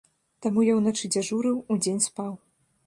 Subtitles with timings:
[0.45, 2.33] Таму я ўначы дзяжурыў, удзень спаў.